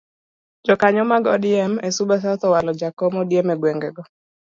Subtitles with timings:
[0.65, 4.03] Jokanyo mag odm e suba south owalo jakom odm egwengego.